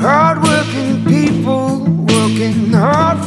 [0.00, 3.18] Hardworking people working hard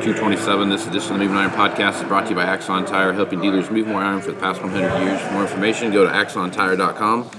[0.00, 0.68] Podcast 227.
[0.70, 3.38] This edition of the Moving Iron Podcast is brought to you by Axon Tire, helping
[3.38, 5.20] dealers move more iron for the past 100 years.
[5.20, 7.30] For more information, go to axontire.com.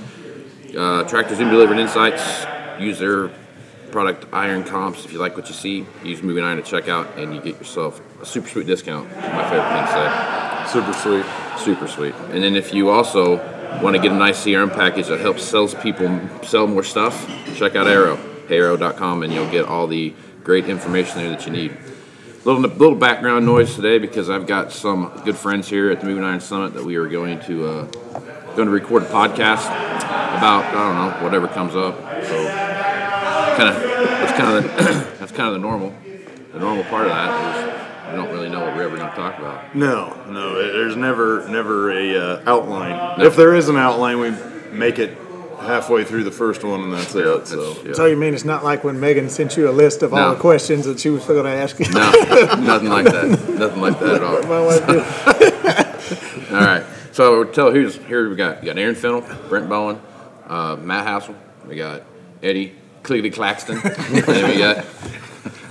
[0.78, 2.46] Uh, Tractor Zoom Delivered Insights,
[2.80, 3.30] use their
[3.92, 5.06] product Iron Comps.
[5.06, 7.58] If you like what you see, use Moving Iron to check out, and you get
[7.58, 9.10] yourself a super sweet discount.
[9.10, 10.72] My favorite thing to say.
[10.72, 11.26] Super sweet.
[11.58, 12.14] Super sweet.
[12.30, 13.38] And then if you also
[13.82, 17.88] want to get a nice CRM package that helps salespeople sell more stuff, check out
[17.88, 18.18] Arrow,
[18.48, 21.76] heyarrow.com, and you'll get all the great information there that you need.
[22.44, 26.24] Little little background noise today because I've got some good friends here at the Moving
[26.24, 27.84] Iron Summit that we are going to uh,
[28.56, 31.96] going to record a podcast about I don't know whatever comes up.
[32.26, 32.48] So
[33.58, 35.94] kind of that's kind of the, that's kind of the normal
[36.52, 37.82] the normal part of that is
[38.12, 39.76] we don't really know what we're ever going to talk about.
[39.76, 40.56] No, no.
[40.56, 43.22] There's never, never a uh, outline.
[43.22, 44.32] If there is an outline, we
[44.72, 45.18] make it
[45.62, 47.48] halfway through the first one, and that's it.
[47.48, 47.94] So Yeah.
[47.94, 50.40] So you mean it's not like when Megan sent you a list of all the
[50.40, 51.90] questions that she was going to ask you?
[51.92, 52.00] No,
[52.60, 53.50] nothing like that.
[53.58, 54.42] Nothing like that at all.
[54.44, 56.54] My wife did.
[56.54, 56.84] All right.
[57.12, 60.02] So tell here's here we got we got Aaron Fintel, Brent Bowen,
[60.48, 61.36] uh, Matt Hassel,
[61.68, 62.04] we got
[62.42, 62.74] Eddie
[63.04, 64.86] Cliggity Claxton, and then we got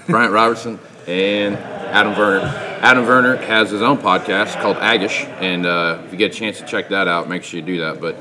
[0.07, 2.47] Bryant Robertson and Adam Werner.
[2.83, 6.59] Adam Werner has his own podcast called Agish, and uh, if you get a chance
[6.59, 8.01] to check that out, make sure you do that.
[8.01, 8.17] But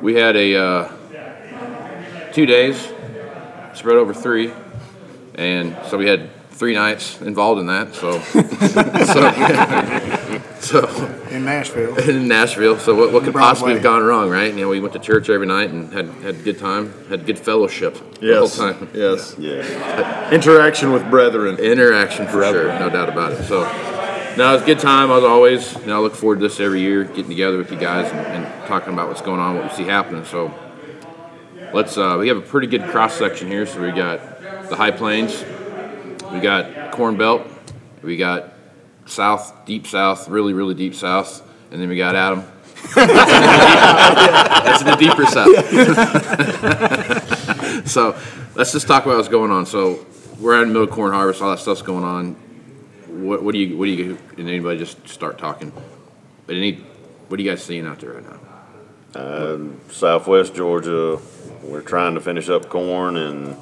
[0.00, 0.92] we had a uh,
[2.32, 2.92] two days
[3.74, 4.52] spread over three,
[5.34, 7.94] and so we had three nights involved in that.
[7.94, 8.20] So,
[10.60, 11.96] so, so in Nashville.
[12.10, 12.78] in Nashville.
[12.78, 14.52] So what, what could possibly have gone wrong, right?
[14.52, 17.26] You know, we went to church every night and had had a good time, had
[17.26, 18.88] good fellowship yes, the whole time.
[18.92, 20.30] yes, yeah.
[20.30, 21.58] Interaction with brethren.
[21.58, 23.44] Interaction for sure, no doubt about it.
[23.44, 23.62] So,
[24.38, 25.84] no, it's a good time as always.
[25.84, 28.68] Know, I look forward to this every year, getting together with you guys and, and
[28.68, 30.24] talking about what's going on, what we see happening.
[30.24, 30.54] So,
[31.74, 31.98] let's.
[31.98, 33.66] Uh, we have a pretty good cross section here.
[33.66, 35.44] So we got the High Plains,
[36.32, 37.48] we got Corn Belt,
[38.00, 38.52] we got
[39.06, 42.44] South, Deep South, really, really deep South, and then we got Adam.
[42.94, 45.50] That's the deeper south.
[47.88, 48.16] so
[48.54, 49.66] let's just talk about what's going on.
[49.66, 50.06] So
[50.38, 52.36] we're the middle corn harvest, all that stuff's going on.
[53.22, 55.72] What, what do you, what do you, and anybody just start talking?
[56.46, 56.74] But any,
[57.28, 58.38] what are you guys seeing out there right now?
[59.90, 61.18] Southwest Georgia,
[61.62, 63.56] we're trying to finish up corn and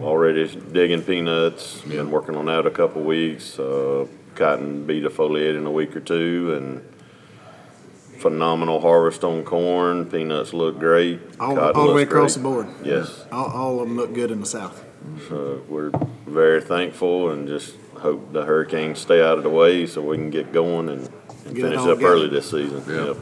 [0.00, 1.80] already digging peanuts.
[1.82, 3.58] Been working on that a couple weeks.
[3.58, 10.06] Uh, cotton be defoliated in a week or two, and phenomenal harvest on corn.
[10.06, 11.20] Peanuts look great.
[11.38, 12.68] All, all the way looks across the board.
[12.82, 14.84] Yes, All, all of them look good in the South.
[15.28, 15.90] so we're
[16.26, 20.30] very thankful and just hope the hurricanes stay out of the way so we can
[20.30, 21.08] get going and,
[21.46, 22.06] and Get finish up together.
[22.12, 22.82] early this season.
[22.88, 23.06] Yeah.
[23.06, 23.16] Yep.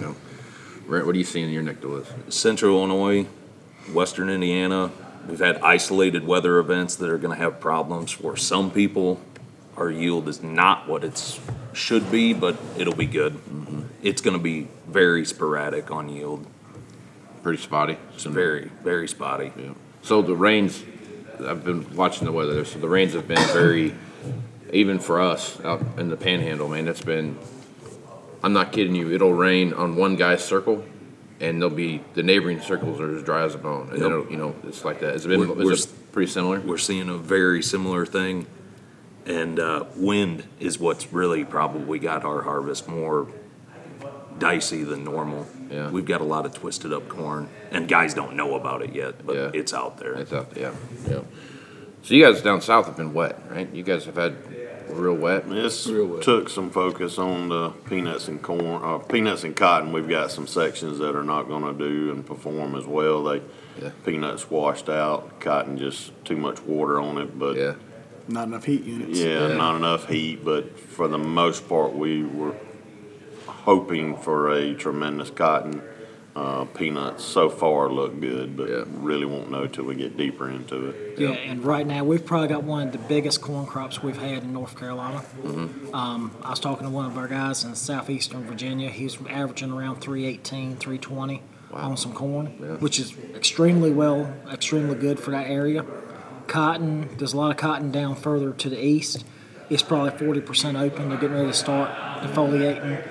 [0.00, 0.16] You
[0.86, 2.10] Brent, what are you seeing in your neck of the woods?
[2.28, 3.26] Central Illinois,
[3.92, 4.92] Western Indiana,
[5.28, 9.20] we've had isolated weather events that are going to have problems for some people.
[9.76, 11.40] Our yield is not what it
[11.72, 13.32] should be, but it'll be good.
[13.34, 13.82] Mm-hmm.
[14.02, 16.46] It's going to be very sporadic on yield.
[17.42, 17.96] Pretty spotty.
[18.14, 19.52] It's very, very spotty.
[19.56, 19.72] Yeah.
[20.02, 20.84] So the rains,
[21.44, 22.64] I've been watching the weather.
[22.64, 23.94] So the rains have been very,
[24.72, 26.88] even for us out in the Panhandle, man.
[26.88, 27.38] It's been.
[28.42, 29.12] I'm not kidding you.
[29.12, 30.84] It'll rain on one guy's circle,
[31.40, 33.88] and there'll be the neighboring circles are as dry as a bone.
[33.90, 34.30] And Yep.
[34.30, 35.12] you know, it's like that.
[35.14, 35.40] Has it been?
[35.40, 36.60] We're- we're is it pretty similar?
[36.60, 38.46] We're seeing a very similar thing.
[39.24, 43.26] And uh, wind is what's really probably got our harvest more
[44.38, 45.46] dicey than normal.
[45.70, 45.90] Yeah.
[45.90, 49.26] We've got a lot of twisted up corn, and guys don't know about it yet,
[49.26, 49.50] but Yeah.
[49.52, 50.12] it's out there.
[50.14, 50.52] It's out.
[50.56, 50.70] Yeah.
[51.08, 51.20] Yeah.
[52.06, 53.68] So you guys down south have been wet, right?
[53.74, 54.36] You guys have had
[54.88, 55.48] real wet.
[55.50, 56.20] This Real well.
[56.20, 59.90] took some focus on the peanuts and corn, uh, peanuts and cotton.
[59.92, 63.24] We've got some sections that are not gonna do and perform as well.
[63.24, 63.42] They,
[63.82, 63.90] Yeah.
[64.04, 67.72] peanuts washed out, cotton just too much water on it, but Yeah.
[68.28, 69.18] Not enough heat units.
[69.18, 69.56] Yeah, Yeah.
[69.56, 72.54] not enough heat, but for the most part, we were
[73.48, 75.82] hoping for a tremendous cotton.
[76.36, 78.84] Uh, peanuts so far look good, but Yeah.
[79.00, 81.14] really won't know till we get deeper into it.
[81.18, 84.42] Yeah, and right now we've probably got one of the biggest corn crops we've had
[84.42, 85.22] in North Carolina.
[85.94, 88.90] Um, I was talking to one of our guys in southeastern Virginia.
[88.90, 91.40] He's averaging around 318, 320
[91.72, 92.48] on some corn,
[92.80, 95.86] which is extremely well, extremely good for that area.
[96.48, 99.24] Cotton, there's a lot of cotton down further to the east.
[99.70, 101.08] It's probably 40% open.
[101.08, 101.90] They're getting ready to start
[102.20, 103.02] defoliating.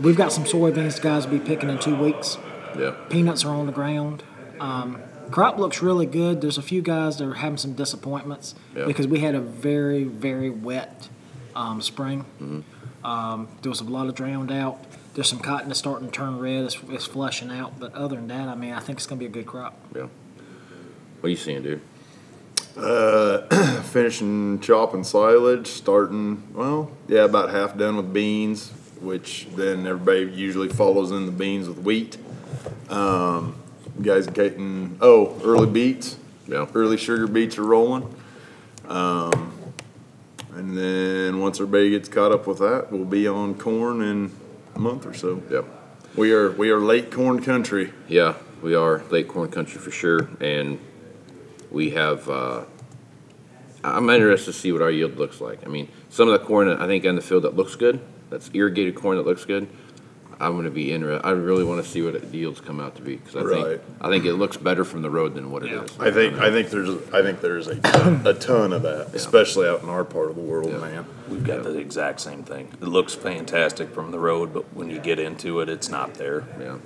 [0.00, 2.38] We've got some soybeans the guys will be picking in two weeks
[2.78, 2.94] Yeah.
[3.08, 4.22] peanuts are on the ground.
[4.60, 4.98] Um,
[5.30, 6.40] crop looks really good.
[6.40, 8.84] There's a few guys that are having some disappointments Yeah.
[8.86, 11.08] because we had a very, very wet
[11.56, 12.24] um, spring.
[12.40, 13.06] Mm-hmm.
[13.06, 14.84] Um, there was a lot of drowned out.
[15.14, 16.64] There's some cotton that's starting to turn red.
[16.64, 17.80] It's, it's flushing out.
[17.80, 19.74] But other than that, I mean, I think it's going to be a good crop.
[19.94, 20.02] Yeah.
[21.20, 21.80] What are you seeing, dude?
[23.84, 28.70] finishing chopping silage, starting, well, yeah, about half done with beans,
[29.00, 32.16] which then everybody usually follows in the beans with wheat.
[32.90, 33.54] Um,
[34.02, 36.16] guys getting, oh, early beets.
[36.46, 36.66] Yeah.
[36.74, 38.14] Early sugar beets are rolling.
[38.88, 39.52] Um,
[40.54, 44.32] and then once our everybody gets caught up with that, we'll be on corn in
[44.74, 45.42] a month or so.
[45.48, 45.64] Yep.
[46.16, 47.92] We are, we are late corn country.
[48.08, 50.80] Yeah, we are late corn country for sure, and
[51.70, 52.28] we have.
[52.28, 52.64] Uh,
[53.84, 55.64] I'm interested to see what our yield looks like.
[55.64, 58.50] I mean, some of the corn I think in the field that looks good, that's
[58.52, 59.68] irrigated corn that looks good.
[60.40, 61.26] I'm going to be interested.
[61.26, 63.64] I really want to see what the yields come out to be because I Right.
[63.80, 65.90] think I think it looks better from the road than what it is.
[66.00, 69.68] I think, I think there's, I think there's a ton, a ton of that, especially
[69.68, 70.78] out in our part of the world, Yeah.
[70.78, 71.04] man.
[71.28, 72.68] We've got the exact same thing.
[72.80, 76.44] It looks fantastic from the road, but when you get into it, it's not there.
[76.58, 76.76] Yeah,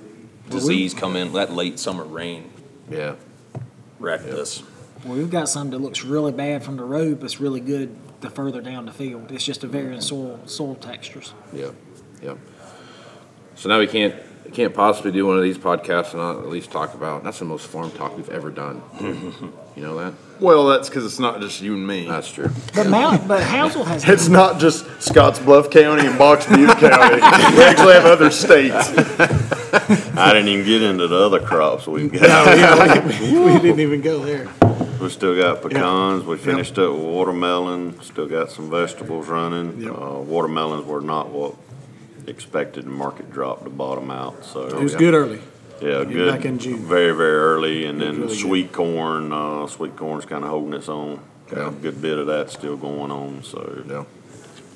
[0.49, 2.51] Disease come in, that late summer rain
[2.91, 3.15] yeah,
[3.99, 4.61] wrecked us.
[5.05, 7.95] Well, we've got some that looks really bad from the road, but it's really good
[8.21, 9.31] the further down the field.
[9.31, 11.33] It's just a varying soil soil textures.
[11.53, 11.69] yeah,
[12.21, 12.33] yeah.
[13.55, 14.15] So now we can't
[14.55, 17.23] can't possibly do one of these podcasts and not at least talk about.
[17.23, 18.81] That's the most farm talk we've ever done.
[19.75, 20.13] you know that?
[20.39, 22.07] Well, that's because it's not just you and me.
[22.07, 22.49] That's true.
[22.73, 27.15] But Mount, but Housel has It's not just Scottsbluff County and Box Butte County.
[27.15, 28.75] We actually have other states.
[30.17, 32.47] I didn't even get into the other crops we've got.
[33.19, 34.49] we didn't even go there.
[35.01, 36.23] We still got pecans.
[36.23, 38.01] We finished up with watermelon.
[38.01, 39.81] Still got some vegetables running.
[39.81, 39.91] Yep.
[39.91, 41.55] Uh, watermelons were not what
[42.27, 42.85] expected.
[42.85, 44.45] The market drop to bottom out.
[44.45, 44.99] So It was yeah.
[44.99, 45.39] good early.
[45.81, 46.45] Yeah, Back good.
[46.45, 46.77] in June.
[46.79, 48.37] Very, very early, and then really good.
[48.37, 49.33] sweet corn.
[49.33, 51.19] Uh, sweet corn's kind of holding its own.
[51.49, 51.67] Got Yeah.
[51.67, 53.43] a good bit of that still going on.
[53.43, 54.03] So Yeah,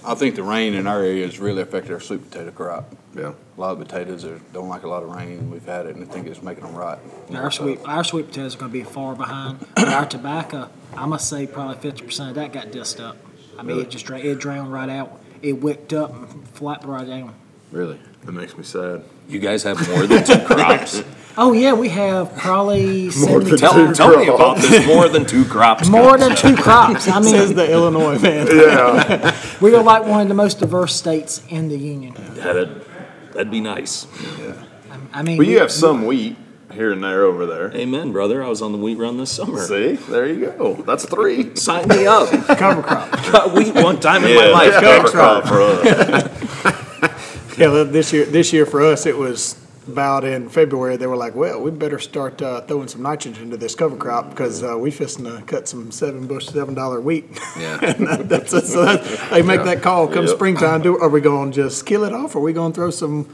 [0.06, 2.94] I think the rain in our area has really affected our sweet potato crop.
[3.16, 3.32] yeah.
[3.58, 5.50] A lot of potatoes are, don't like a lot of rain.
[5.50, 7.00] We've had it, and I think it's making them rot.
[7.34, 9.66] Our sweet, our sweet potatoes are going to be far behind.
[9.76, 13.18] But our tobacco, I must say, probably fifty percent of that got dissed up.
[13.58, 15.19] I mean, it just it drowned right out.
[15.42, 17.34] It wicked up and flapped right down.
[17.72, 18.00] Really?
[18.24, 19.04] That makes me sad.
[19.28, 21.04] You guys have more than two crops.
[21.38, 23.52] Oh yeah, we have probably seventy.
[23.52, 24.86] than tell, Two tell me about this.
[24.86, 25.88] More than two crops.
[25.88, 27.08] More than two crops.
[27.08, 28.48] I mean, Says mean, the Illinois man.
[28.48, 29.40] Yeah.
[29.62, 32.14] we are like one of the most diverse states in the union.
[32.36, 32.84] That'd,
[33.32, 34.06] that'd be nice.
[35.14, 36.36] I mean, Well, we- you have some wheat
[36.80, 37.76] here and there over there.
[37.76, 38.42] Amen, brother.
[38.42, 39.60] I was on the wheat run this summer.
[39.60, 40.76] See, there you go.
[40.76, 41.54] That's three.
[41.58, 42.30] Sign me up.
[42.58, 43.12] Cover crop.
[43.34, 44.74] Got wheat one time in my life.
[44.82, 46.36] cover crop for us.
[47.58, 50.96] Yeah, this year, this year for us, it was about in February.
[50.96, 54.30] They were like, "Well, we better start uh, throwing some nitrogen into this cover crop
[54.30, 57.26] because uh, we fisting to cut some seven bush, seven dollar wheat."
[57.60, 57.78] Yeah.
[57.84, 58.66] and that, that's it.
[58.66, 60.36] So that, they make that call come Yep.
[60.36, 60.84] springtime.
[60.84, 62.34] Do are we going to just kill it off?
[62.34, 63.28] Or are we going to throw some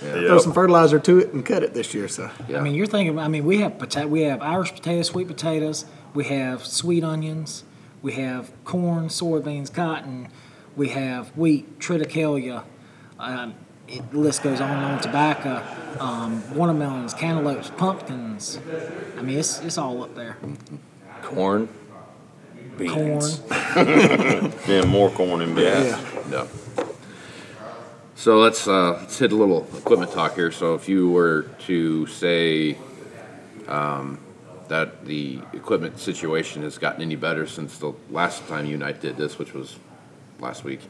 [0.00, 0.40] throw Yep.
[0.40, 2.08] some fertilizer to it and cut it this year?
[2.08, 2.58] So Yeah.
[2.58, 3.18] I mean, you're thinking.
[3.18, 4.06] I mean, we have potato.
[4.08, 5.84] We have Irish potatoes, sweet potatoes.
[6.14, 7.64] We have sweet onions.
[8.02, 10.28] We have corn, soybeans, cotton.
[10.76, 12.62] We have wheat, triticale.
[13.18, 13.54] Um,
[13.88, 15.00] it, the list goes on and on.
[15.00, 15.62] Tobacco,
[15.98, 18.58] um, watermelons, cantaloupes, pumpkins.
[19.18, 20.36] I mean, it's it's all up there.
[21.22, 21.68] Corn.
[22.78, 23.18] Corn.
[23.18, 23.40] Beans.
[24.68, 25.86] Yeah, more corn and beans.
[25.88, 26.00] yeah,
[26.30, 26.46] Yeah.
[28.18, 30.50] So let's uh, let's hit a little equipment talk here.
[30.50, 32.76] So if you were to say
[33.68, 34.18] um,
[34.66, 38.90] that the equipment situation has gotten any better since the last time you and I
[38.90, 39.76] did this, which was
[40.40, 40.80] last week,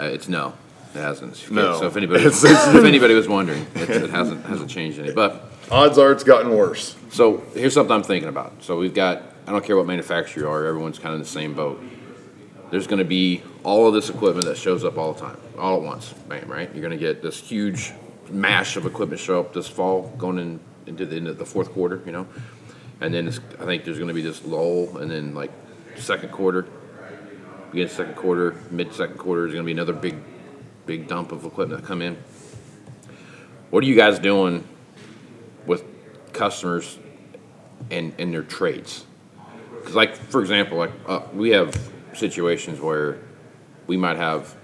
[0.00, 0.52] uh, it's no,
[0.96, 1.48] it hasn't.
[1.48, 1.78] No.
[1.78, 5.12] So if anybody it's- if anybody was wondering, it, it hasn't hasn't changed any.
[5.12, 6.96] But Odds are it's gotten worse.
[7.10, 8.64] so here's something I'm thinking about.
[8.64, 11.28] So we've got I don't care what manufacturer you are, everyone's kind of in the
[11.28, 11.80] same boat.
[12.70, 15.76] There's going to be all of this equipment that shows up all the time, all
[15.76, 16.70] at once, bam, right?
[16.72, 17.92] You're going to get this huge
[18.30, 21.72] mash of equipment show up this fall, going in, into the end of the fourth
[21.72, 22.26] quarter, you know?
[23.00, 25.50] And then I think there's going to be this lull, and then like
[25.96, 26.66] second quarter,
[27.70, 30.16] beginning second quarter, mid second quarter is going to be another big,
[30.86, 32.16] big dump of equipment that come in.
[33.70, 34.66] What are you guys doing
[35.66, 35.84] with
[36.32, 36.98] customers
[37.90, 39.04] and, and their trades?
[39.78, 43.18] Because, like, for example, like uh, we have situations where
[43.86, 44.54] we might have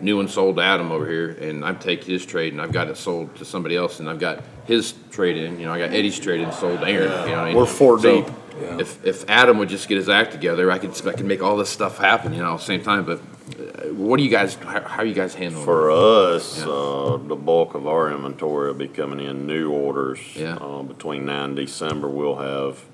[0.00, 2.88] new and sold to Adam over here, and I take his trade and I've got
[2.88, 5.58] it sold to somebody else, and I've got his trade in.
[5.60, 7.28] You know, I got Eddie's trade in sold to Aaron.
[7.28, 7.56] You know I mean?
[7.56, 8.34] We're four So, deep.
[8.78, 11.56] If if Adam would just get his act together, I could I could make all
[11.56, 12.32] this stuff happen.
[12.32, 13.04] You know, at the same time.
[13.04, 14.54] But uh, what do you guys?
[14.54, 15.64] How, how are you guys handling?
[15.64, 15.96] For it?
[15.96, 16.66] us, Yeah.
[16.70, 20.20] uh, the bulk of our inventory will be coming in new orders.
[20.36, 20.56] Yeah.
[20.56, 22.84] Uh, between now and December, we'll have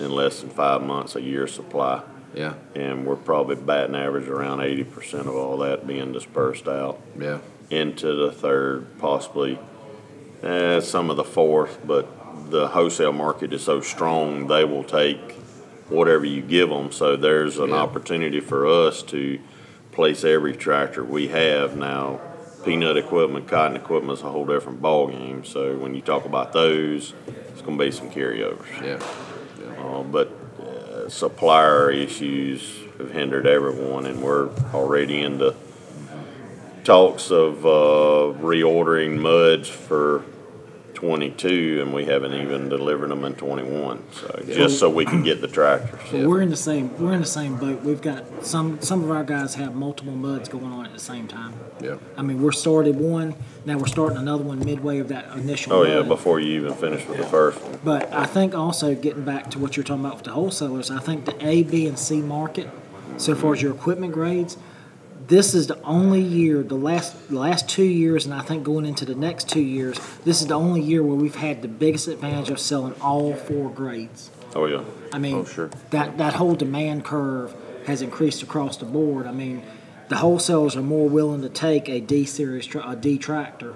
[0.00, 2.02] in less than five months a year supply.
[2.34, 6.98] Yeah, And we're probably batting average around eighty percent of all that being dispersed out
[7.18, 7.38] yeah,
[7.70, 9.58] into the third, possibly
[10.42, 12.06] eh, some of the fourth, but
[12.50, 15.32] the wholesale market is so strong, they will take
[15.88, 16.90] whatever you give them.
[16.90, 17.76] So there's an Yeah.
[17.76, 19.38] opportunity for us to
[19.92, 22.20] place every tractor we have now.
[22.64, 25.44] Peanut equipment, cotton equipment is a whole different ballgame.
[25.44, 27.12] So when you talk about those,
[27.50, 28.82] it's going to be some carryovers.
[28.82, 28.98] yeah.
[29.82, 30.30] Uh, but
[31.12, 35.54] supplier issues have hindered everyone, and we're already into
[36.84, 40.24] talks of uh, reordering muds for
[40.94, 44.02] 22, and we haven't even delivered them in 21.
[44.12, 46.00] So just so we can get the tractors.
[46.10, 47.82] But we're in the same we're in the same boat.
[47.82, 51.28] We've got some some of our guys have multiple muds going on at the same
[51.28, 51.54] time.
[51.80, 51.96] Yeah.
[52.16, 55.72] I mean, we're started one, now we're starting another one midway of that initial.
[55.72, 57.78] Oh yeah, before you even finish with the first one.
[57.84, 60.98] But I think also getting back to what you're talking about with the wholesalers, I
[60.98, 62.68] think the A, B, and C market,
[63.18, 64.56] so far as your equipment grades,
[65.28, 68.84] this is the only year, the last the last two years, and I think going
[68.84, 72.08] into the next two years, this is the only year where we've had the biggest
[72.08, 74.30] advantage of selling all four grades.
[74.54, 74.82] Oh yeah.
[75.12, 75.70] I mean, Oh, sure.
[75.90, 77.54] that that whole demand curve
[77.86, 79.26] has increased across the board.
[79.26, 79.62] I mean,
[80.12, 83.74] the wholesalers are more willing to take a D series, tra- a D tractor,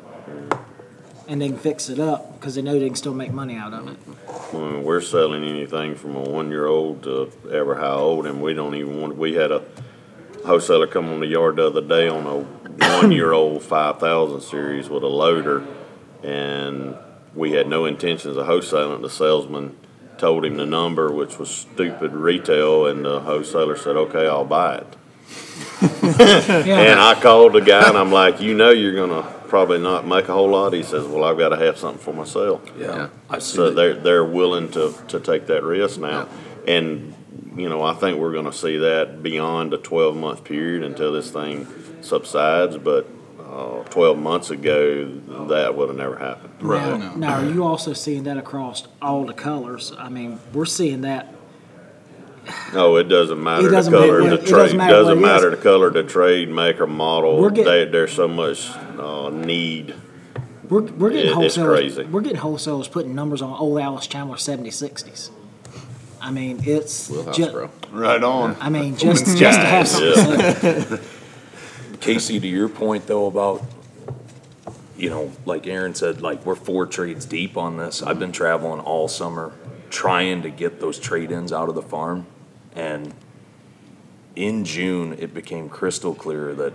[1.27, 3.73] and they can fix it up because they know they can still make money out
[3.73, 3.97] of it.
[4.53, 9.01] Mean, we're selling anything from a one-year-old to ever how old, and we don't even
[9.01, 9.17] want.
[9.17, 9.63] We had a
[10.45, 12.41] wholesaler come on the yard the other day on a
[13.01, 15.67] one-year-old five thousand series with a loader,
[16.23, 16.97] and
[17.35, 19.01] we had no intentions of wholesaling.
[19.01, 19.75] The salesman
[20.19, 24.77] told him the number, which was stupid retail, and the wholesaler said, "Okay, I'll buy
[24.77, 24.97] it."
[25.83, 30.29] And I called the guy, and I'm like, "You know, you're gonna probably not make
[30.29, 33.09] a whole lot." He says, "Well, I've got to have something for myself." Yeah.
[33.29, 36.29] I see So they're, they're willing to, to take that risk now.
[36.67, 37.15] And,
[37.57, 41.31] you know, I think we're gonna see that beyond a twelve month period until this
[41.31, 41.67] thing
[42.01, 43.07] subsides, but,
[43.39, 45.05] uh, twelve months ago,
[45.49, 46.55] that would have never happened.
[46.63, 49.93] Now, now, are you also seeing that across all the colors?
[49.99, 51.35] I mean, we're seeing that.
[52.75, 55.07] No, it doesn't matter It the doesn't color, matter- the it doesn't trade, matter doesn't
[55.21, 55.43] what it is.
[55.43, 57.41] matter the color, the trade, make or model.
[57.41, 59.95] We're They, there's so much, uh, need.
[60.69, 61.79] We're, we're getting It- it's wholesalers.
[61.79, 62.05] crazy.
[62.05, 65.31] We're getting wholesalers putting numbers on old Allis-Chalmers 70 60s.
[66.21, 67.71] I mean, it's Wheelhouse, ju- bro.
[67.93, 68.57] Right on.
[68.61, 70.11] I mean, just just to have something.
[70.17, 71.03] to say.
[72.01, 73.63] Casey, to your point though about,
[74.97, 78.03] you know, like Aaron said, like we're four trades deep on this.
[78.03, 79.53] I've been traveling all summer
[79.91, 82.27] trying to get those trade-ins out of the farm.
[82.77, 83.13] And
[84.37, 86.73] in June, it became crystal clear that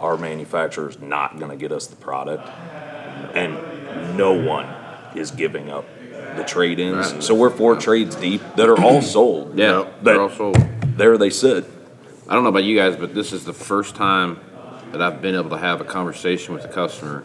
[0.00, 2.46] our manufacturer is not gonna get us the product.
[3.34, 4.66] And no one
[5.14, 5.86] is giving up
[6.36, 7.24] the trade-ins.
[7.24, 9.56] So we're four trades deep that are all sold.
[9.58, 10.58] Yeah, That- they're all sold.
[10.96, 11.64] There they sit.
[12.28, 14.38] I don't know about you guys, but this is the first time
[14.92, 17.22] that I've been able to have a conversation with the customer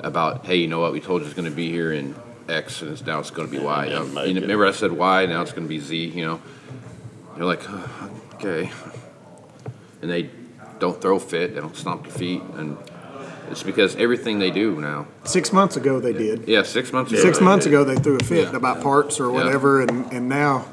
[0.00, 0.92] about, hey, you know what?
[0.92, 2.14] We told you it's going to be here in
[2.48, 3.86] X, and it's, now it's going to be Y.
[3.86, 4.42] You know, didn't make you know, it.
[4.42, 5.96] remember I said Y, now it's going to be Z.
[5.96, 6.40] You know,
[7.40, 8.70] they're like, "Oh, okay,
[10.02, 10.28] and they
[10.78, 12.76] don't throw fit, they don't stomp their feet, and
[13.50, 15.06] it's because everything they do now.
[15.24, 16.46] Six months ago, they did.
[16.46, 17.22] Yeah, six months ago.
[17.22, 17.72] Six months did.
[17.72, 18.56] ago, they threw a fit Yeah.
[18.56, 19.42] about parts or Yeah.
[19.42, 20.66] whatever, and, and now,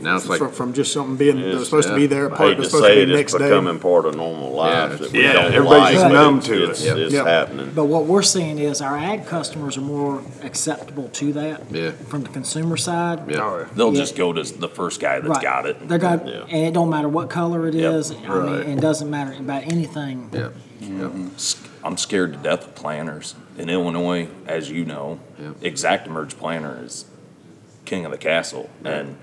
[0.00, 1.98] Now it's like, from, from just something being, that was supposed to yeah.
[2.00, 3.34] be there, a I part hate that was to supposed to say be it, next
[3.34, 3.48] it's day.
[3.50, 6.38] becoming part of normal Yeah, lives that we Yeah, don't everybody's like, just but numb
[6.38, 6.70] it's- to it.
[6.70, 6.96] It's, Yep.
[6.96, 7.26] it's Yep.
[7.26, 7.72] happening.
[7.74, 11.62] But what we're seeing is our ag customers are more acceptable to that.
[11.70, 11.90] Yeah.
[11.90, 13.20] From the consumer side.
[13.28, 13.40] yeah.
[13.42, 14.00] Oh, They'll Yeah.
[14.00, 15.42] just go to the first guy that's Right.
[15.42, 15.86] got it.
[15.88, 16.44] They're got, Yeah.
[16.48, 17.94] and it don't matter what color it Yep.
[17.94, 18.10] is.
[18.12, 20.30] I mean, it doesn't matter about anything.
[20.32, 20.48] Yeah.
[20.82, 21.26] Mm-hmm.
[21.84, 23.34] I'm scared to death of planners.
[23.58, 25.74] In Illinois, as you know, Yep.
[25.74, 27.04] ExactEmerge planner is
[27.84, 28.70] king of the castle.
[28.84, 29.16] And it,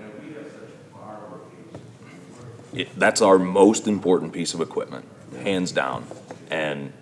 [2.96, 5.04] that's our most important piece of equipment,
[5.42, 6.06] hands down.
[6.50, 6.92] And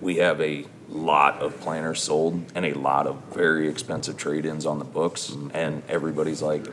[0.00, 4.78] we have a lot of planters sold and a lot of very expensive trade-ins on
[4.78, 5.30] the books.
[5.30, 5.56] Mm-hmm.
[5.56, 6.66] And everybody's like,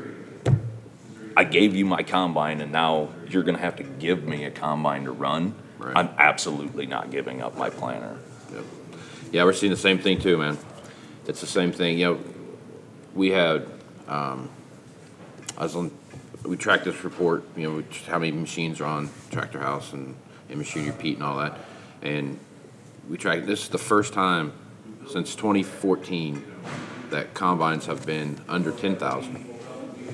[1.37, 5.05] I gave you my combine and now you're gonna have to give me a combine
[5.05, 5.55] to run.
[5.77, 5.95] Right.
[5.95, 8.17] I'm absolutely not giving up my planter.
[9.31, 10.57] Yeah, we're seeing the same thing too, man.
[11.27, 12.19] It's the same thing, you know,
[13.13, 13.67] we had,
[14.07, 14.49] um,
[15.57, 15.91] I was on,
[16.43, 20.15] we track this report, you know, which, how many machines are on Tractor House and,
[20.49, 21.57] and Machinery Pete and all that.
[22.01, 22.39] And
[23.09, 24.53] we tracked, this is the first time
[25.09, 26.45] since twenty fourteen
[27.09, 29.45] that combines have been under ten thousand.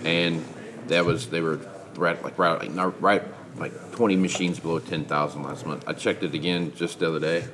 [0.04, 0.44] And
[0.88, 1.60] that was, they were
[1.96, 3.24] right, like, right, like, not- right,
[3.58, 5.84] like twenty machines below ten thousand last month.
[5.88, 7.46] I checked it again just the other day.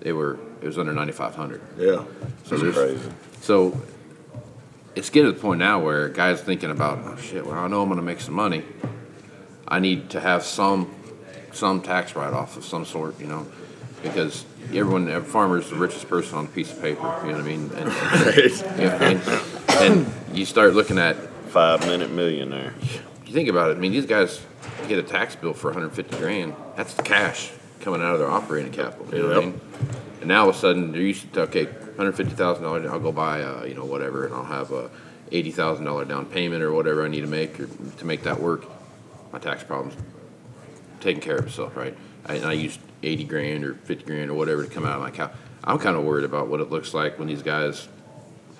[0.00, 1.60] They were, it was under ninety-five hundred.
[1.76, 2.04] Yeah.
[2.44, 3.10] So there's, crazy.
[3.40, 3.78] so
[4.94, 7.82] it's getting to the point now where guys thinking about, oh shit, well I know
[7.82, 8.64] I'm gonna make some money.
[9.68, 10.94] I need to have some,
[11.52, 13.46] some tax write-off of some sort, you know,
[14.02, 14.44] because
[14.74, 17.46] everyone, every farmer's the richest person on a piece of paper, you know what I
[17.46, 17.70] mean?
[17.76, 17.92] And,
[18.78, 19.22] yeah, and,
[20.08, 21.16] and you start looking at,
[21.50, 22.72] Five minute millionaire.
[23.26, 24.40] you think about it, I mean, these guys
[24.86, 26.54] get a tax bill for 150 grand.
[26.76, 29.12] That's the cash coming out of their operating capital.
[29.12, 29.60] You know what I mean?
[30.20, 32.86] And now all of a sudden they're used to okay, 150 thousand dollars.
[32.90, 34.90] I'll go buy uh, you know whatever, and I'll have a
[35.32, 38.40] 80 thousand dollar down payment or whatever I need to make or to make that
[38.40, 38.64] work.
[39.32, 39.96] My tax problem's
[41.00, 41.96] taking care of itself, right?
[42.26, 45.02] I, and I used 80 grand or 50 grand or whatever to come out of
[45.02, 45.32] my account.
[45.62, 47.88] I'm kind of worried about what it looks like when these guys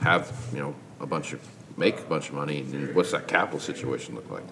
[0.00, 1.46] have you know a bunch of
[1.76, 4.42] make a bunch of money and what's that capital situation look like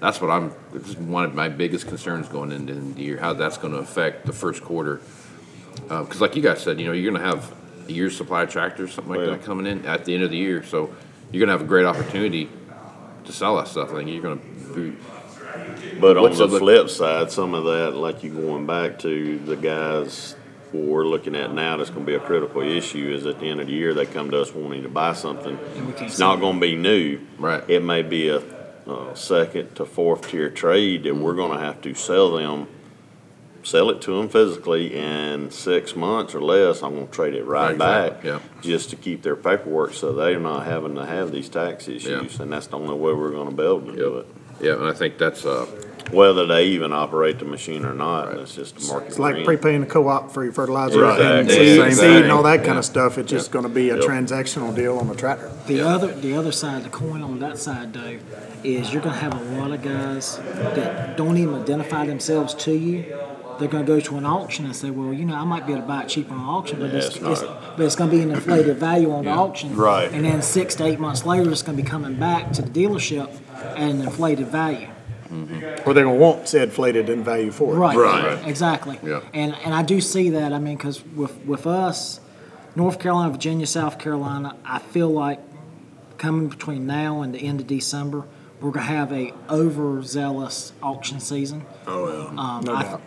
[0.00, 3.32] that's what i'm this is one of my biggest concerns going into the year how
[3.32, 5.00] that's going to affect the first quarter
[5.88, 7.54] because like you guys said you know you're going to have
[7.88, 9.30] a year's supply of tractors something like Well.
[9.32, 10.94] that coming in at the end of the year so
[11.30, 12.48] you're going to have a great opportunity
[13.24, 14.96] to sell that stuff i think you're going to be
[16.00, 19.56] But on the the flip side, some of that, like you going back to the
[19.56, 20.34] guys
[20.72, 23.12] what we're looking at now, that's going to be a critical issue.
[23.14, 25.58] Is at the end of the year they come to us wanting to buy something.
[25.76, 27.20] And we can't It's not going to be new.
[27.38, 27.62] Right.
[27.68, 28.38] It may be a,
[28.86, 32.66] uh second to fourth tier trade that we're going to have to sell them,
[33.62, 37.44] sell it to them physically, in six months or less, I'm going to trade it
[37.44, 38.42] right Exactly, back.
[38.42, 38.60] yeah.
[38.62, 42.52] Just to keep their paperwork so they're not having to have these tax issues, and
[42.52, 44.26] that's the only way we're going to be able to do it.
[44.60, 45.66] yeah and i think that's uh
[46.10, 49.08] Whether they even operate the machine or not, it's just a market.
[49.08, 51.18] It's like we're prepaying the co-op for your fertilizer Right.
[51.18, 51.66] and Exactly.
[51.66, 52.52] seed, Same seed and all thing.
[52.52, 52.78] that kind Yeah.
[52.80, 53.16] of stuff.
[53.18, 54.04] It's just gonna be a Yep.
[54.04, 55.48] transactional deal on the tractor.
[55.68, 58.18] The other, the other side of the coin on that side though,
[58.62, 60.38] is you're gonna have a lot of guys
[60.74, 63.04] that don't even identify themselves to you.
[63.62, 65.82] They're gonna go to an auction and say, well, you know, I might be able
[65.82, 68.20] to buy it cheaper on auction, but Yeah, it's, it's it's, but it's gonna be
[68.20, 69.76] an inflated value on the auction.
[69.76, 70.10] Right.
[70.10, 73.32] And then six to eight months later, it's gonna be coming back to the dealership
[73.54, 74.88] at an inflated value.
[75.86, 77.78] Or they're gonna want said inflated in value for it.
[77.78, 77.96] Right.
[77.96, 78.48] Right.
[78.48, 78.98] Exactly.
[79.00, 79.20] Yeah.
[79.32, 80.52] And and I do see that.
[80.52, 82.18] I mean, because with with us,
[82.74, 85.38] North Carolina, Virginia, South Carolina, I feel like
[86.18, 88.24] coming between now and the end of December,
[88.60, 91.64] we're gonna have a overzealous auction season.
[91.86, 92.40] Oh yeah.
[92.40, 93.02] Um, No I, doubt.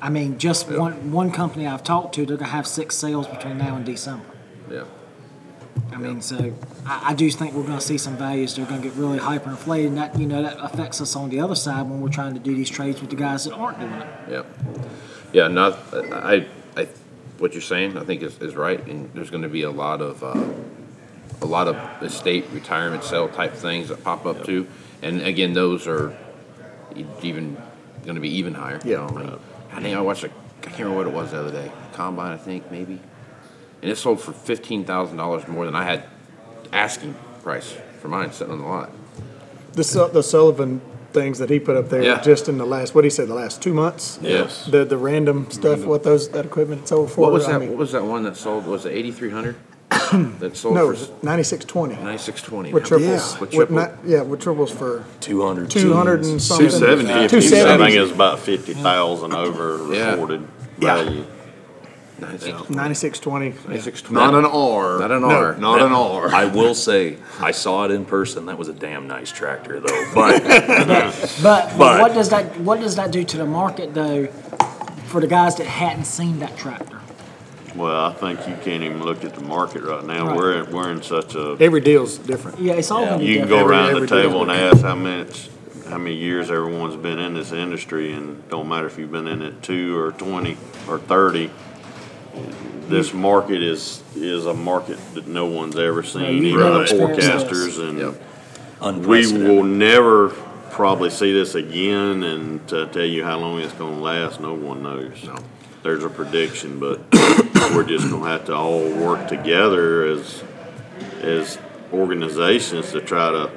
[0.00, 3.58] I mean, just one one company I've talked to, they're gonna have six sales between
[3.58, 4.26] now and December.
[4.70, 4.84] yeah
[5.92, 6.52] I mean, so
[6.84, 8.56] I, I do think we're going to see some values.
[8.56, 11.40] They're going to get really hyperinflated, and that you know that affects us on the
[11.40, 13.92] other side when we're trying to do these trades with the guys that aren't doing
[13.92, 14.08] it.
[14.28, 14.42] Yeah,
[15.32, 15.48] yeah.
[15.48, 16.46] Not I.
[16.76, 16.88] I.
[17.38, 18.84] What you're saying, I think is, is right.
[18.86, 20.44] And there's going to be a lot of uh,
[21.42, 24.66] a lot of estate retirement sale type things that pop up too.
[25.02, 26.16] And again, those are
[27.22, 27.56] even
[28.04, 28.80] going to be even higher.
[28.84, 28.96] you Yeah.
[29.06, 29.38] know, I, mean,
[29.76, 30.28] I think I watched a.
[30.30, 31.70] I can't remember what it was the other day.
[31.92, 32.98] Combine, I think maybe.
[33.82, 36.04] And it sold for fifteen thousand dollars more than I had
[36.72, 38.90] asking price for mine sitting on the lot.
[39.74, 40.80] The, Su- the Sullivan
[41.12, 42.20] things that he put up there Yeah.
[42.20, 44.18] just in the last, what did he said, the last two months?
[44.20, 44.66] Yes.
[44.66, 47.20] The, the random stuff, what those, that equipment sold for?
[47.22, 47.60] What was I that?
[47.60, 48.66] mean, What was that one that sold?
[48.66, 49.56] Was it eighty three hundred?
[50.40, 51.94] that sold No, for ninety-six twenty.
[51.96, 52.72] ninety six twenty.
[52.72, 53.32] With triples.
[53.34, 53.76] With With triple.
[53.76, 55.70] not- Yeah, with triples for Two hundred.
[55.70, 56.68] two hundred and something.
[56.68, 57.08] 270.
[57.28, 57.96] Two I think seventy.
[57.96, 60.10] it's about fifty thousand over Yeah.
[60.12, 60.46] reported
[60.78, 60.94] Yeah.
[61.04, 61.24] value.
[62.18, 63.54] Ninety-six twenty.
[63.66, 64.20] Ninety-six twenty.
[64.20, 64.98] Not an R.
[65.00, 65.56] Not an No, R.
[65.58, 66.34] Not an R.
[66.34, 68.46] I will say, I saw it in person.
[68.46, 70.04] That was a damn nice tractor, though.
[70.14, 70.66] But But,
[71.42, 74.26] but, But- what does that what does that do to the market though
[75.08, 76.95] for the guys that hadn't seen that tractor?
[77.76, 80.28] Well, I think you can't even look at the market right now.
[80.28, 80.36] Right.
[80.36, 81.56] We're we're in such a.
[81.60, 82.58] Every deal's different.
[82.58, 83.68] Yeah, it's all going to be You can different.
[83.68, 85.48] go around every the table and ask how much,
[85.88, 89.42] how many years everyone's been in this industry, and don't matter if you've been in
[89.42, 90.56] it two or twenty
[90.88, 91.50] or thirty.
[92.88, 96.94] This market is is a market that no one's ever seen, you even never the
[96.94, 99.06] forecasters, and Yep.
[99.06, 100.28] we will never
[100.70, 104.82] probably see this again, and to tell you how long it's gonna last, no one
[104.82, 105.24] knows.
[105.24, 105.36] No.
[105.82, 107.00] There's a prediction, but
[107.74, 110.42] we're just gonna have to all work together as,
[111.22, 111.58] as
[111.92, 113.50] organizations to try to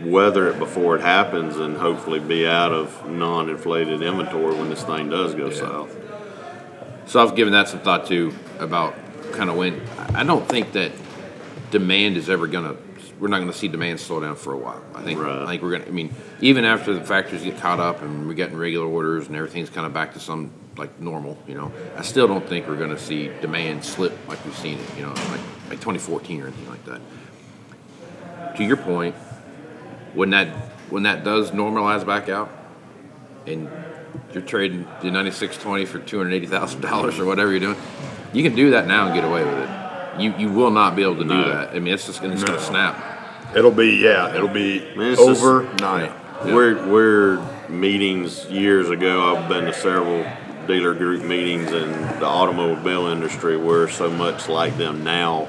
[0.00, 5.08] weather it before it happens and hopefully be out of non-inflated inventory when this thing
[5.08, 5.96] does go south.
[7.06, 8.94] So I've given that some thought too about
[9.32, 9.80] kind of when
[10.14, 10.92] I don't think that
[11.70, 12.76] demand is ever gonna.
[13.18, 14.82] We're not gonna see demand slow down for a while.
[14.94, 15.20] I think.
[15.20, 15.42] Right.
[15.42, 15.86] I think we're gonna.
[15.86, 19.36] I mean, even after the factories get caught up and we're getting regular orders and
[19.36, 22.76] everything's kind of back to some like normal, you know, I still don't think we're
[22.78, 24.96] gonna see demand slip like we've seen it.
[24.96, 27.00] You know, like like 2014 or anything like that.
[28.56, 29.14] To your point,
[30.14, 30.48] when that
[30.90, 32.50] when that does normalize back out,
[33.46, 33.68] and
[34.32, 37.76] you're trading the 9620 for $280,000 or whatever you're doing,
[38.32, 40.20] you can do that now and get away with it.
[40.20, 41.48] You you will not be able to do No.
[41.48, 41.70] that.
[41.74, 42.48] I mean, it's just gonna, it's No.
[42.48, 43.08] gonna snap.
[43.56, 46.12] It'll be, yeah, it'll be Man, it's just- overnight.
[46.44, 49.36] We're, we're meetings years ago.
[49.36, 50.24] I've been to several
[50.66, 53.56] dealer group meetings in the automobile industry.
[53.56, 55.48] We're so much like them now.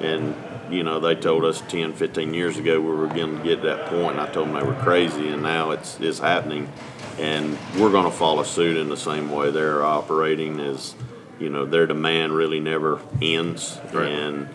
[0.00, 0.34] And,
[0.70, 3.68] you know, they told us 10, 15 years ago we were going to get to
[3.68, 6.70] that point, and I told them they were crazy, and now it's, it's happening.
[7.18, 10.94] And we're going to follow suit in the same way they're operating is,
[11.38, 13.78] you know, their demand really never ends.
[13.92, 14.08] Right.
[14.08, 14.48] And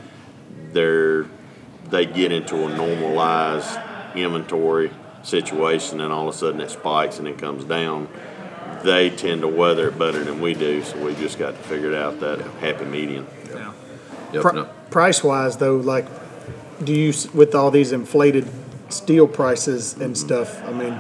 [0.72, 1.28] they're
[1.90, 3.80] they get into a normalized
[4.16, 4.92] inventory
[5.24, 8.08] situation and all of a sudden it spikes and it comes down
[8.88, 11.94] they tend to weather it better than we do so we just got to figure
[11.96, 13.74] out that happy median Yeah.
[14.34, 14.70] Yep, Pri- no.
[14.90, 16.06] Price wise, though, like,
[16.84, 18.48] do you with all these inflated
[18.90, 20.14] steel prices and mm-hmm.
[20.14, 20.64] stuff?
[20.66, 21.00] I mean,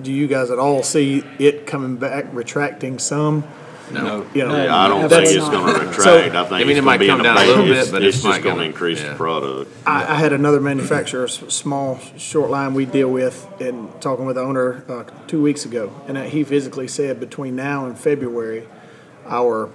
[0.00, 3.44] do you guys at all see it coming back, retracting some?
[3.92, 4.26] No.
[4.34, 6.70] You know, i don't think that's- it's going to retract So- i think I mean,
[6.70, 8.24] it's it might gonna be come in down a little bit, it's- but it's it's
[8.24, 9.10] just not going to gonna- increase yeah.
[9.10, 13.88] the product I, I had another manufacturer, s- small short line we deal with, and
[14.00, 17.96] talking with the owner uh, two weeks ago, and he physically said between now and
[17.98, 18.66] February,
[19.28, 19.70] our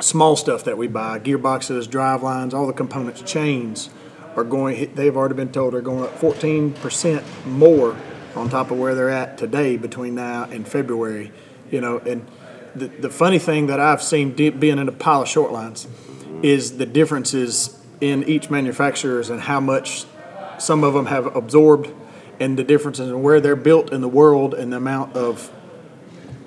[0.00, 3.90] small stuff that we buy, gearboxes, drive lines, all the components, chains,
[4.36, 4.92] are going.
[4.94, 7.96] They've already been told they're going up 14 percent more
[8.34, 11.30] on top of where they're at today between now and February.
[11.70, 12.26] You know, and
[12.74, 15.86] the the funny thing that I've seen being in a pile of short lines
[16.42, 20.04] is the differences in each manufacturers and how much
[20.58, 21.90] some of them have absorbed
[22.40, 25.52] and the differences in where they're built in the world and the amount of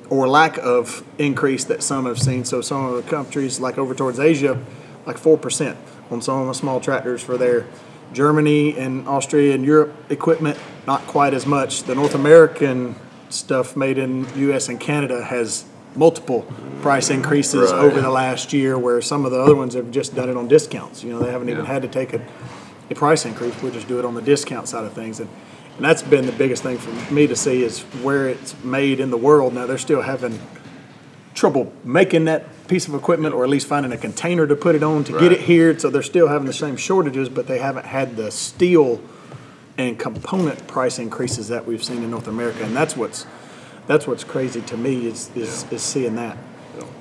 [0.10, 2.46] or lack of increase that some have seen.
[2.46, 4.64] So some of the countries like over towards Asia,
[5.06, 5.78] like four percent
[6.10, 7.66] on some of the small tractors for their
[8.14, 11.84] Germany and Austria and Europe equipment, not quite as much.
[11.84, 12.96] The North American
[13.30, 15.66] stuff made in US and Canada has
[15.98, 16.46] multiple
[16.82, 17.82] price increases Right.
[17.82, 20.48] over the last year where some of the other ones have just done it on
[20.48, 21.04] discounts.
[21.04, 22.22] You know, they haven't even had to take a,
[22.90, 23.54] a price increase.
[23.62, 25.20] We'll just do it on the discount side of things.
[25.20, 25.30] And,
[25.76, 29.10] and that's been the biggest thing for me to see is where it's made in
[29.10, 29.54] the world.
[29.54, 30.40] Now they're still having
[31.34, 34.84] trouble making that piece of equipment or at least finding a container to put it
[34.84, 35.78] on to get it here.
[35.80, 39.02] So they're still having the same shortages, but they haven't had the steel
[39.78, 42.64] and component price increases that we've seen in North America.
[42.64, 43.26] And that's what's
[43.88, 46.38] that's what's crazy to me is is, is seeing that.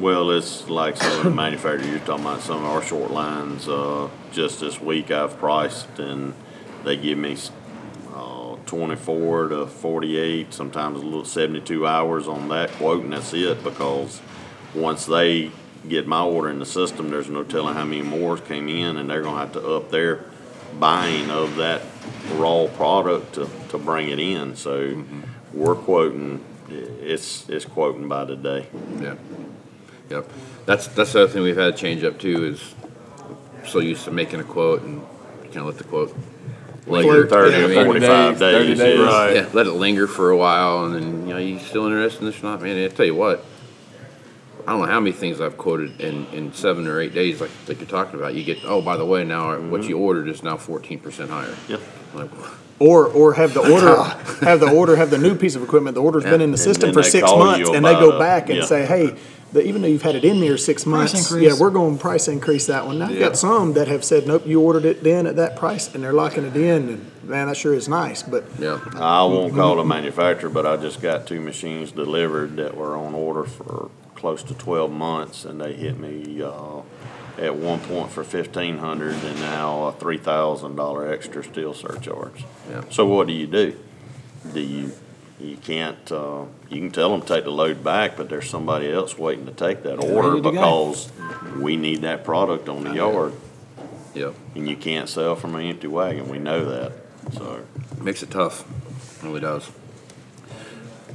[0.01, 3.69] Well, it's like some of the manufacturers, you're talking about some of our short lines,
[3.69, 6.33] uh, just this week I've priced and
[6.85, 7.37] they give me,
[8.15, 13.63] uh, twenty-four to forty-eight, sometimes a little seventy-two hours on that quote and that's it
[13.63, 14.21] because
[14.75, 15.51] once they
[15.89, 19.11] get my order in the system, there's no telling how many more came in and
[19.11, 20.25] they're gonna have to up their
[20.79, 21.83] buying of that
[22.35, 25.05] raw product to, to bring it in, so
[25.53, 28.67] we're quoting, it's, it's quoting by the day.
[29.01, 29.15] Yeah.
[30.11, 30.31] Yep.
[30.67, 32.75] That's that's the other thing we've had to change up too is
[33.67, 35.01] so used to making a quote and
[35.43, 36.17] you kind of let the quote
[36.87, 37.27] linger.
[37.27, 38.09] Thirty you know or what I mean?
[38.09, 38.79] forty-five days, 30 days.
[38.79, 39.01] days.
[39.01, 39.35] Right.
[39.37, 42.27] Yeah, let it linger for a while, and then you know you still interested in
[42.27, 42.83] this or not, man.
[42.85, 43.45] I tell you what,
[44.67, 47.51] I don't know how many things I've quoted in, in seven or eight days, like
[47.69, 48.35] like you're talking about.
[48.35, 51.55] You get oh by the way, now what you ordered is now fourteen percent higher.
[51.69, 51.81] Yep.
[52.15, 52.31] Like,
[52.79, 54.03] Or or have the order
[54.45, 55.95] have the order have the new piece of equipment.
[55.95, 58.65] The order's been in the system for six months, and they go back and yeah.
[58.67, 59.17] say, "Hey,
[59.53, 62.29] the, even though you've had it in there six months, yeah, we're going to price
[62.29, 65.27] increase that one." Now you've got some that have said, "Nope, you ordered it then
[65.27, 66.89] at that price," and they're locking it in.
[66.91, 68.23] And man, that sure is nice.
[68.23, 72.77] But yeah, I won't call the manufacturer, but I just got two machines delivered that
[72.77, 76.83] were on order for close to twelve months, and they hit me, uh,
[77.39, 82.45] at one point for fifteen hundred, and now a three thousand dollar extra steel surcharge.
[82.71, 82.83] Yeah.
[82.91, 83.79] So what do you do?
[84.53, 84.93] Do you,
[85.41, 88.91] you can't, uh, you can tell them to take the load back, but there's somebody
[88.91, 91.11] else waiting to take that order because
[91.59, 93.33] we need that product on the yard,
[94.15, 96.93] yeah, and you can't sell from an empty wagon, we know that,
[97.33, 97.65] so.
[98.01, 98.65] makes it tough.
[99.23, 99.71] really does.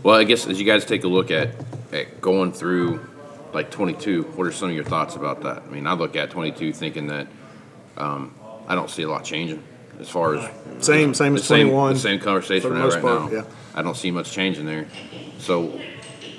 [0.04, 1.50] Well, I guess as you guys take a look at,
[1.92, 3.00] at going through
[3.54, 5.64] like 22, what are some of your thoughts about that?
[5.64, 7.28] I mean, I look at 22 thinking that
[7.98, 8.34] um,
[8.68, 9.64] I don't see a lot changing
[10.00, 10.50] as far as
[10.84, 11.94] Same, same as same, 21.
[11.94, 13.38] the same conversation for the we're most right part, now.
[13.40, 13.44] yeah.
[13.76, 14.88] I don't see much changing there.
[15.38, 15.80] So,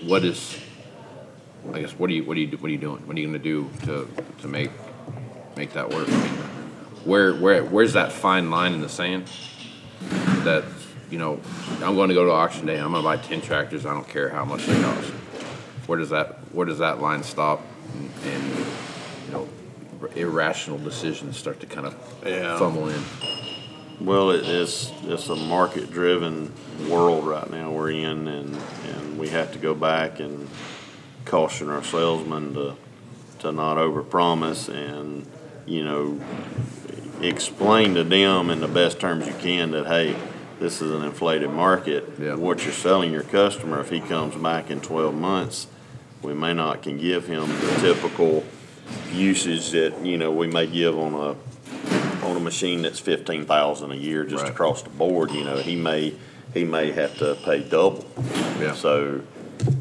[0.04, 0.58] what is?
[1.72, 3.06] I guess what are you what are you what are you doing?
[3.06, 4.08] What are you going to do to
[4.40, 4.70] to make
[5.56, 6.08] make that work?
[6.08, 6.30] I mean,
[7.04, 9.30] where where where's that fine line in the sand?
[10.42, 10.64] That
[11.08, 11.40] you know,
[11.82, 12.78] I'm going to go to auction day.
[12.78, 13.86] I'm going to buy ten tractors.
[13.86, 15.08] I don't care how much they cost.
[15.86, 17.62] Where does that where does that line stop?
[17.94, 18.56] And, and
[19.26, 19.48] you know,
[20.16, 22.58] irrational decisions start to kind of Yeah.
[22.58, 23.02] fumble in.
[24.00, 26.52] Well, it is, it's a market-driven
[26.88, 28.56] world right now we're in, and,
[28.88, 30.48] and we have to go back and
[31.24, 32.74] caution our salesmen to,
[33.40, 35.24] to not overpromise and,
[35.66, 36.20] you know,
[37.20, 40.16] explain to them in the best terms you can that, hey,
[40.58, 42.08] this is an inflated market.
[42.18, 42.34] Yeah.
[42.34, 45.68] What you're selling your customer, if he comes back in twelve months,
[46.22, 48.44] we may not can give him the typical
[49.12, 53.92] usage that, you know, we may give on a, on a machine that's fifteen thousand
[53.92, 54.52] a year just Right.
[54.52, 56.14] across the board, you know, he may,
[56.54, 58.04] he may have to pay double.
[58.60, 58.74] Yeah.
[58.74, 59.22] So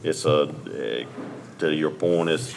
[0.03, 1.05] it's a, eh,
[1.59, 2.53] to your point, it's,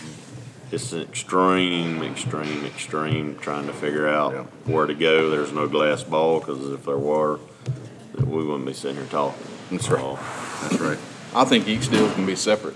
[0.72, 4.18] it's an extreme, extreme, extreme trying to figure Yeah.
[4.18, 4.32] out
[4.66, 5.30] where to go.
[5.30, 7.38] There's no glass ball, cause if there were,
[8.18, 9.42] we wouldn't be sitting here talking.
[9.70, 10.00] That's right.
[10.00, 10.18] So,
[10.62, 10.98] That's right.
[11.34, 12.74] I think each deal can be separate,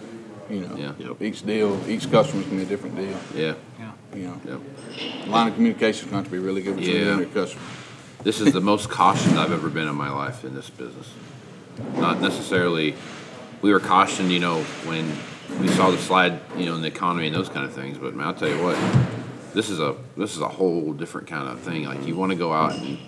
[0.51, 0.77] you know.
[0.77, 0.93] Yeah.
[0.99, 1.23] Yep.
[1.23, 3.55] Each deal, each customer can be a different deal, Yeah.
[3.79, 3.93] Yeah.
[4.15, 4.41] you know.
[4.45, 5.29] Yep.
[5.29, 7.11] Line of communication is going to be really good between you Yeah.
[7.13, 7.63] and your customer.
[8.25, 11.09] This is the most cautioned I've ever been in my life in this business.
[11.97, 12.95] Not necessarily,
[13.63, 15.13] we were cautioned, you know, when
[15.61, 17.97] we saw the slide, you know, in the economy and those kind of things.
[17.99, 18.77] But man, I'll tell you what,
[19.55, 21.85] this is a this is a whole different kind of thing.
[21.85, 22.99] Like you want to go out and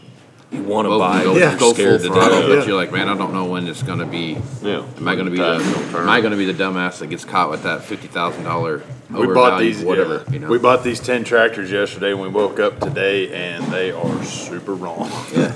[0.50, 1.56] You want to buy, go, Yeah.
[1.56, 2.58] go scared full to throttle, death.
[2.60, 4.36] but you're like, man, I don't know when it's gonna be.
[4.62, 4.82] yeah.
[4.96, 6.02] Am I gonna be the Tides don't turn.
[6.02, 9.26] Am I gonna be the dumbass that gets caught with that fifty thousand dollar We
[9.28, 10.24] bought these, whatever?
[10.26, 10.32] yeah.
[10.32, 13.92] You know, We bought these ten tractors yesterday and we woke up today and they
[13.92, 15.08] are super wrong.
[15.34, 15.52] Yeah.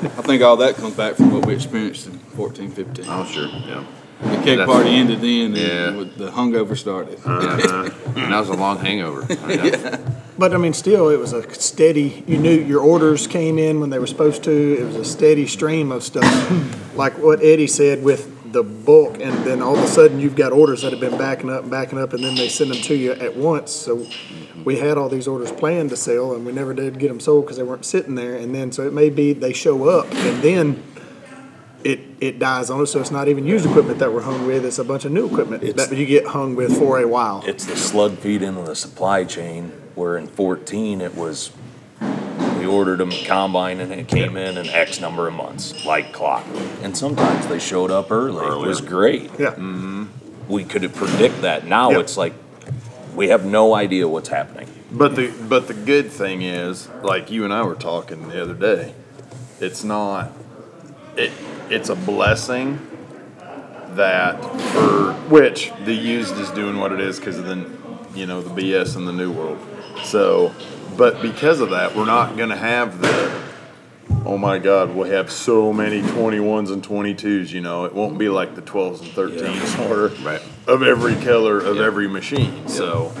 [0.18, 3.04] I think all that comes back from what we experienced in fourteen, fifteen.
[3.08, 3.84] Oh sure, yeah.
[4.22, 7.18] The cake That's- party ended then, and with the hungover started.
[7.24, 7.90] yeah.
[8.16, 9.26] and that was a long hangover.
[9.44, 10.04] I know.
[10.38, 12.24] But I mean, still, it was a steady.
[12.26, 14.50] You knew your orders came in when they were supposed to.
[14.80, 16.24] It was a steady stream of stuff,
[16.96, 20.52] like what Eddie said with the bulk, and then all of a sudden you've got
[20.52, 22.94] orders that have been backing up and backing up, and then they send them to
[22.94, 23.72] you at once.
[23.72, 24.64] So mm-hmm.
[24.64, 27.44] we had all these orders planned to sell, and we never did get them sold
[27.44, 28.36] because they weren't sitting there.
[28.36, 30.82] And then so it may be they show up, and then.
[31.84, 34.64] It, it dies on us, so it's not even used equipment that we're hung with.
[34.64, 37.42] It's a bunch of new equipment It's- that you get hung with for a while.
[37.46, 41.50] It's the slug feed into the supply chain, where in fourteen, it was,
[42.58, 46.12] we ordered them at combine and it came in in X number of months, like
[46.12, 46.62] clockwork.
[46.82, 48.46] And sometimes they showed up early.
[48.46, 49.30] It was great.
[49.38, 49.50] Yeah.
[49.50, 50.04] Mm-hmm.
[50.48, 51.66] We could predict that.
[51.66, 51.98] Now Yeah.
[52.00, 52.34] it's like,
[53.16, 54.68] we have no idea what's happening.
[54.90, 58.54] But the but the good thing is, like you and I were talking the other
[58.54, 58.94] day,
[59.60, 60.32] it's not
[61.16, 61.30] it
[61.72, 62.78] it's a blessing
[63.94, 64.40] that
[64.72, 67.66] for which the used is doing what it is because of the
[68.14, 69.58] you know the BS in the new world.
[70.04, 70.54] So,
[70.96, 73.42] but because of that, we're not going to have the
[74.26, 77.50] oh my God, we have so many 21s and 22s.
[77.50, 80.42] You know, it won't be like the 12s and 13s or Right.
[80.66, 81.84] of every color of Yeah.
[81.84, 82.68] every machine.
[82.68, 83.12] So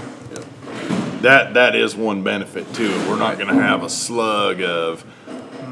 [1.22, 3.08] that that is one benefit to it.
[3.08, 5.04] We're not going to have a slug of,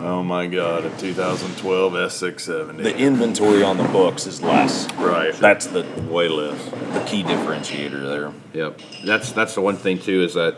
[0.02, 2.82] oh my god, a 2012 S670.
[2.82, 4.92] The inventory on the books is less.
[4.94, 5.34] Right.
[5.34, 6.64] That's the, Way less.
[6.64, 8.32] the key differentiator there.
[8.52, 8.80] Yep.
[9.04, 10.54] That's that's the one thing too is that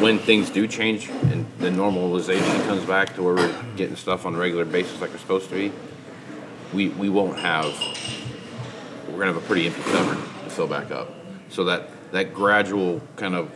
[0.00, 4.34] when things do change and the normalization comes back to where we're getting stuff on
[4.34, 5.72] a regular basis like we're supposed to be,
[6.72, 7.72] we we won't have
[9.08, 11.14] we're gonna have a pretty empty cupboard to fill back up.
[11.48, 13.50] So that that gradual kind of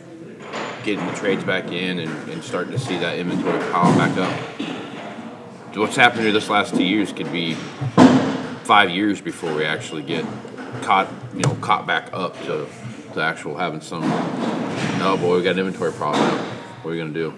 [0.84, 4.73] getting the trades back in and, and starting to see that inventory pile back up.
[5.76, 7.54] What's happened here this last two years could be
[8.62, 10.24] five years before we actually get
[10.82, 12.68] caught, you know, caught back up to,
[13.12, 14.02] to actual having some.
[14.04, 16.22] Oh boy, we got an inventory problem.
[16.22, 17.34] What are we gonna do?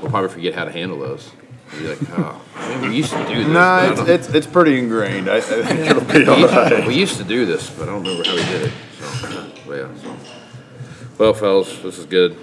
[0.00, 1.30] We'll probably forget how to handle those.
[1.72, 3.56] We'll be like, oh, man, we used to do this.
[3.56, 5.28] I it's, it's it's pretty ingrained.
[5.28, 8.02] I, I think it'll be we, used, we used to do this, but I don't
[8.02, 8.72] remember how we did it.
[8.98, 9.94] So, but yeah.
[10.02, 10.16] So,
[11.18, 12.38] well, fellas, this is good.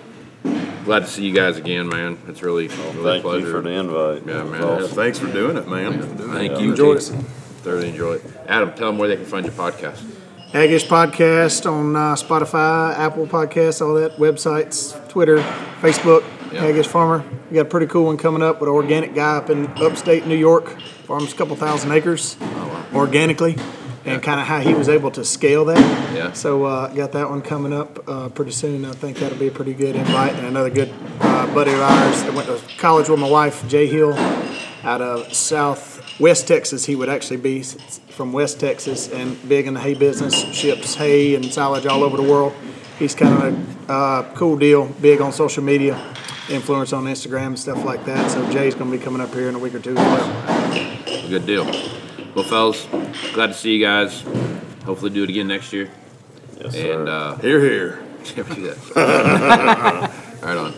[0.85, 2.17] Glad to see you guys again, man.
[2.27, 3.45] It's really, really a Thank pleasure.
[3.45, 4.25] you for the invite.
[4.27, 4.61] Yeah, It was man.
[4.61, 4.95] Yeah, awesome.
[4.95, 6.01] thanks for doing it, man.
[6.17, 6.99] Thank you, Enjoyed it.
[6.99, 7.23] Jason.
[7.63, 8.23] Thoroughly enjoy it.
[8.47, 10.03] Adam, tell them where they can find your podcast.
[10.51, 15.37] Aggish Podcast on uh, Spotify, Apple Podcasts, all that, websites, Twitter,
[15.81, 16.63] Facebook, Yeah.
[16.65, 17.23] Aggish Farmer.
[17.49, 20.27] We got a pretty cool one coming up with an organic guy up in upstate
[20.27, 22.35] New York, farms a couple thousand acres.
[22.41, 22.45] Oh,
[22.91, 22.99] wow.
[22.99, 23.55] organically,
[24.05, 25.79] and kind of how he was able to scale that.
[26.13, 26.33] Yeah.
[26.33, 28.85] So uh, got that one coming up uh, pretty soon.
[28.85, 32.23] I think that'll be a pretty good invite, and another good uh, buddy of ours
[32.23, 34.13] that went to college with my wife, Jay Hill,
[34.83, 36.85] out of South West Texas.
[36.85, 41.35] He would actually be from West Texas and big in the hay business, ships hay
[41.35, 42.53] and silage all over the world.
[42.99, 45.95] He's kind of a uh, cool deal, big on social media,
[46.49, 48.29] influence on Instagram and stuff like that.
[48.29, 51.29] So Jay's going to be coming up here in a week or two as well.
[51.29, 52.02] Good deal.
[52.35, 52.87] Well, fellas,
[53.33, 54.21] glad to see you guys.
[54.85, 55.89] Hopefully, do it again next year.
[56.59, 56.99] Yes, sir.
[56.99, 58.03] And uh, Here, here.
[58.35, 60.11] Yeah, we do that.
[60.41, 60.73] right on.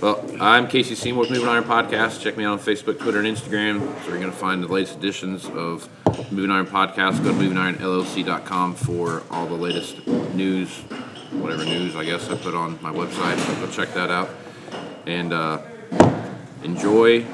[0.00, 2.22] Well, I'm Casey Seymour with Moving Iron Podcast.
[2.22, 3.80] Check me out on Facebook, Twitter, and Instagram.
[4.04, 5.88] So you're going to find the latest editions of
[6.32, 7.22] Moving Iron Podcast.
[7.22, 10.70] Go to movingironllc.com for all the latest news,
[11.32, 13.38] whatever news I guess I put on my website.
[13.38, 14.30] So go check that out.
[15.06, 15.60] And uh,
[16.62, 17.24] enjoy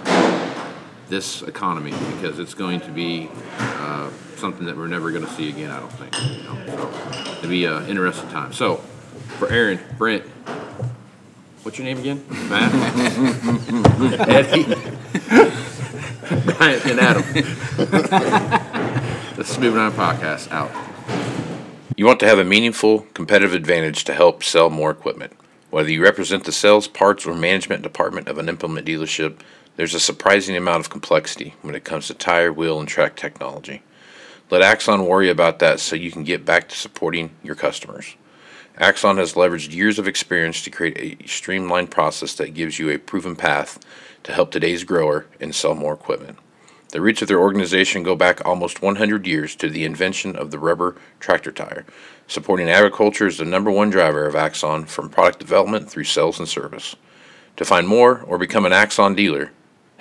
[1.12, 5.50] this economy because it's going to be uh, something that we're never going to see
[5.50, 6.14] again, I don't think.
[6.38, 6.64] You know?
[6.64, 8.54] So it'll be an interesting time.
[8.54, 8.76] So
[9.36, 10.24] for Aaron, Brent,
[11.64, 12.24] what's your name again?
[12.48, 12.72] Matt,
[14.26, 14.64] Eddie,
[16.46, 17.24] Brian, and Adam.
[19.38, 20.70] is Moving Iron Podcast out.
[21.94, 25.34] You want to have a meaningful competitive advantage to help sell more equipment.
[25.68, 29.40] Whether you represent the sales, parts, or management department of an implement dealership,
[29.76, 33.82] there's a surprising amount of complexity when it comes to tire, wheel, and track technology.
[34.50, 38.16] Let Axon worry about that so you can get back to supporting your customers.
[38.76, 42.98] Axon has leveraged years of experience to create a streamlined process that gives you a
[42.98, 43.78] proven path
[44.24, 46.38] to help today's grower and sell more equipment.
[46.90, 50.58] The roots of their organization go back almost 100 years to the invention of the
[50.58, 51.86] rubber tractor tire.
[52.26, 56.46] Supporting agriculture is the number one driver of Axon from product development through sales and
[56.48, 56.94] service.
[57.56, 59.52] To find more or become an Axon dealer,